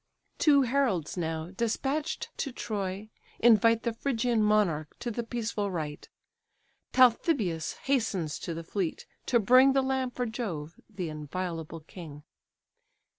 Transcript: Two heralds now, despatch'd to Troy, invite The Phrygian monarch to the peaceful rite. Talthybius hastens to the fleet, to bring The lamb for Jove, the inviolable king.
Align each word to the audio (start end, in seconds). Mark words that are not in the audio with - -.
Two 0.39 0.63
heralds 0.63 1.15
now, 1.15 1.51
despatch'd 1.51 2.29
to 2.37 2.51
Troy, 2.51 3.11
invite 3.37 3.83
The 3.83 3.93
Phrygian 3.93 4.41
monarch 4.41 4.95
to 4.97 5.11
the 5.11 5.21
peaceful 5.21 5.69
rite. 5.69 6.09
Talthybius 6.91 7.73
hastens 7.83 8.39
to 8.39 8.55
the 8.55 8.63
fleet, 8.63 9.05
to 9.27 9.39
bring 9.39 9.73
The 9.73 9.83
lamb 9.83 10.09
for 10.09 10.25
Jove, 10.25 10.73
the 10.89 11.09
inviolable 11.09 11.81
king. 11.81 12.23